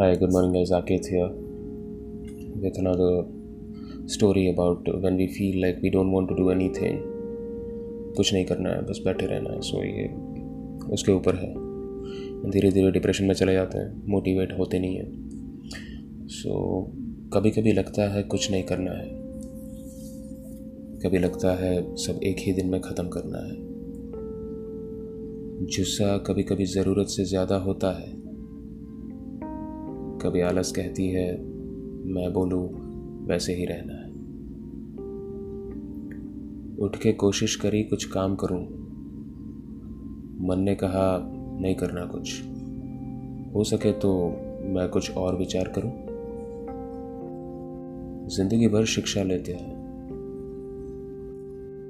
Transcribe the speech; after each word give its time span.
Hi, 0.00 0.16
good 0.16 0.32
morning, 0.32 0.52
guys. 0.52 0.70
Aket 0.70 1.06
here 1.06 1.28
with 2.62 2.78
another 2.78 3.24
story 4.06 4.48
about 4.48 4.86
when 5.02 5.16
we 5.16 5.26
feel 5.26 5.60
like 5.60 5.82
we 5.82 5.90
don't 5.90 6.10
want 6.10 6.28
to 6.28 6.36
do 6.36 6.46
anything. 6.50 6.96
कुछ 8.16 8.32
नहीं 8.34 8.44
करना 8.44 8.70
है 8.70 8.82
बस 8.82 9.00
बैठे 9.04 9.26
रहना 9.26 9.50
है। 9.52 9.60
सो 9.60 9.82
ये 9.84 10.06
उसके 10.92 11.12
ऊपर 11.12 11.34
है। 11.34 11.50
धीरे 12.50 12.70
धीरे 12.70 12.90
डिप्रेशन 12.90 13.24
में 13.24 13.34
चले 13.34 13.52
जाते 13.52 13.78
हैं। 13.78 14.02
मोटिवेट 14.08 14.58
होते 14.58 14.78
नहीं 14.78 14.96
हैं। 14.96 16.28
सो 16.28 16.48
so, 16.48 17.34
कभी 17.34 17.50
कभी 17.50 17.72
लगता 17.72 18.08
है 18.12 18.22
कुछ 18.22 18.50
नहीं 18.50 18.62
करना 18.62 18.92
है। 18.92 19.08
कभी 21.04 21.18
लगता 21.18 21.54
है 21.54 21.96
सब 21.96 22.20
एक 22.22 22.36
ही 22.38 22.52
दिन 22.52 22.66
में 22.66 22.80
ख़त्म 22.80 23.08
करना 23.08 23.38
है। 23.38 23.56
जुस्सा 25.66 26.18
कभी 26.18 26.42
कभी 26.42 26.64
ज़रूरत 26.64 27.06
से 27.06 27.24
ज़्यादा 27.24 27.56
होता 27.56 27.92
है। 27.98 28.29
कभी 30.22 30.40
आलस 30.40 30.72
कहती 30.72 31.08
है, 31.08 31.42
मैं 32.04 32.32
बोलूँ, 32.32 32.68
वैसे 33.26 33.54
ही 33.54 33.64
रहना 33.64 33.94
है। 33.94 34.10
उठ 36.78 36.96
के 36.96 37.12
कोशिश 37.12 37.56
करी, 37.56 37.82
कुछ 37.82 38.04
काम 38.04 38.36
करूँ। 38.36 38.62
मन 40.48 40.58
ने 40.58 40.74
कहा, 40.74 41.30
नहीं 41.60 41.74
करना 41.74 42.04
कुछ। 42.04 42.42
हो 43.54 43.64
सके 43.64 43.92
तो 43.92 44.36
मैं 44.62 44.88
कुछ 44.88 45.16
और 45.16 45.36
विचार 45.36 45.72
करूँ? 45.78 45.92
ज़िंदगी 48.28 48.68
भर 48.68 48.84
शिक्षा 48.84 49.22
लेते 49.22 49.52
हैं। 49.52 49.80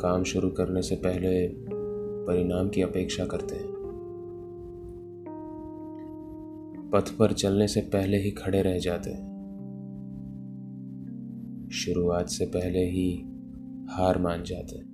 काम 0.00 0.22
शुरू 0.22 0.48
करने 0.48 0.82
से 0.82 0.94
पहले 0.96 1.48
परिणाम 2.26 2.68
की 2.68 2.82
अपेक्षा 2.82 3.24
करते 3.24 3.56
हैं। 3.56 3.81
पथ 6.94 7.16
पर 7.18 7.32
चलने 7.32 7.68
से 7.68 7.80
पहले 7.80 8.16
ही 8.16 8.30
खड़े 8.30 8.62
रह 8.62 8.78
जाते। 8.78 9.32
शुरुआत 11.74 12.28
से 12.28 12.46
पहले 12.46 12.78
ही 12.78 13.22
हार 13.90 14.18
मान 14.18 14.42
जाते। 14.42 14.92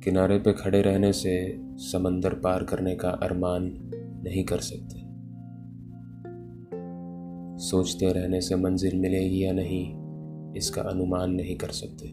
किनारे 0.00 0.38
पे 0.38 0.52
खड़े 0.52 0.82
रहने 0.82 1.12
से 1.12 1.56
समंदर 1.62 2.34
पार 2.34 2.64
करने 2.64 2.94
का 2.94 3.10
अरमान 3.10 3.90
नहीं 4.24 4.44
कर 4.44 4.58
सकते। 4.58 5.10
सोचते 7.64 8.12
रहने 8.12 8.40
से 8.40 8.56
मंजिल 8.56 8.96
मिलेगी 8.96 9.44
या 9.44 9.52
नहीं, 9.52 9.94
इसका 10.54 10.82
अनुमान 10.82 11.30
नहीं 11.30 11.56
कर 11.56 11.68
सकते। 11.68 12.06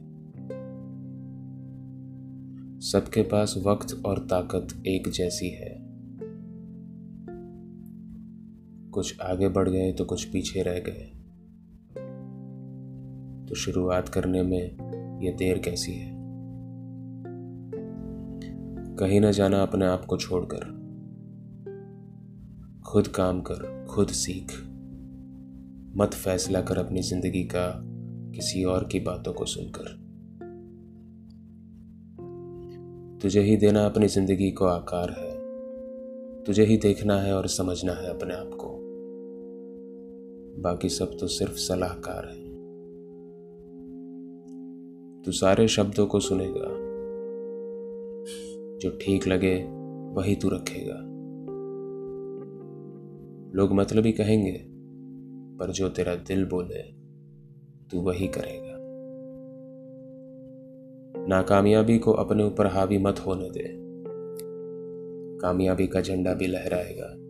सबके 2.85 3.21
पास 3.21 3.55
वक्त 3.57 4.01
और 4.05 4.19
ताकत 4.19 4.67
एक 4.87 5.09
जैसी 5.09 5.49
है। 5.49 5.76
कुछ 8.97 9.19
आगे 9.21 9.49
बढ़ 9.49 9.69
गए 9.69 9.91
तो 9.91 10.05
कुछ 10.05 10.23
पीछे 10.23 10.61
रह 10.61 10.79
गए। 10.79 11.13
तो 13.49 13.55
शुरुआत 13.55 14.09
करने 14.09 14.43
में 14.43 14.77
यह 15.21 15.35
देर 15.35 15.59
कैसी 15.59 15.91
है? 15.91 16.17
कहीं 18.95 19.21
ना 19.21 19.31
जाना 19.31 19.61
अपने 19.61 19.85
आप 19.85 20.05
को 20.05 20.17
छोड़कर। 20.17 20.59
खुद 22.87 23.07
काम 23.07 23.41
कर, 23.41 23.85
खुद 23.89 24.07
सीख। 24.07 24.51
मत 25.97 26.13
फैसला 26.13 26.61
कर 26.61 26.77
अपनी 26.77 27.01
ज़िंदगी 27.01 27.43
का 27.43 27.83
किसी 28.35 28.63
और 28.63 28.83
की 28.83 28.99
बातों 28.99 29.33
को 29.33 29.45
सुनकर। 29.45 30.07
तुझे 33.21 33.41
ही 33.41 33.57
देना 33.57 33.85
अपनी 33.85 34.07
ज़िंदगी 34.07 34.51
को 34.51 34.65
आकार 34.65 35.09
है। 35.09 35.37
तुझे 36.43 36.65
ही 36.65 36.77
देखना 36.77 37.21
है 37.21 37.33
और 37.33 37.47
समझना 37.47 37.93
है 37.93 38.09
अपने 38.09 38.33
आप 38.33 38.51
को। 38.53 38.86
बाकी 40.59 40.89
सब 40.89 41.17
तो 41.19 41.27
सिर्फ़ 41.27 41.53
सलाहकार 41.53 42.25
है। 42.25 42.47
तू 45.21 45.31
सारे 45.31 45.67
शब्दों 45.67 46.07
को 46.07 46.19
सुनेगा। 46.19 46.87
जो 48.77 48.89
ठीक 48.89 49.27
लगे, 49.27 49.63
वही 50.13 50.35
तू 50.35 50.49
रखेगा। 50.49 50.99
लोग 53.57 53.71
मतलब 53.71 54.05
ही 54.05 54.11
कहेंगे, 54.11 54.65
पर 55.57 55.71
जो 55.71 55.89
तेरा 55.89 56.15
दिल 56.15 56.45
बोले, 56.45 56.83
तू 57.91 58.01
वही 58.01 58.27
करेगा। 58.27 58.77
नाकामयाबी 61.27 61.99
को 61.99 62.11
अपने 62.11 62.43
ऊपर 62.43 62.67
हावी 62.67 62.97
मत 62.97 63.19
होने 63.19 63.49
दे। 63.49 63.87
कामयाबी 65.37 65.87
का 65.87 66.01
झंडा 66.01 66.33
भी 66.33 66.47
लहराएगा। 66.47 67.26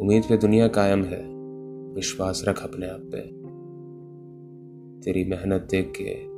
उम्मीद 0.00 0.22
पे 0.22 0.36
दुनिया 0.36 0.68
कायम 0.68 1.04
है। 1.04 1.22
विश्वास 1.94 2.44
रख 2.48 2.62
अपने 2.62 2.86
आप 2.86 3.00
पे। 3.00 3.20
तेरी 5.00 5.24
मेहनत 5.24 5.68
देख 5.70 5.92
के 6.00 6.36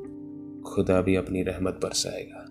खुदा 0.71 1.01
भी 1.01 1.17
अपनी 1.17 1.43
रहमत 1.43 1.81
बरसाएगा। 1.83 2.48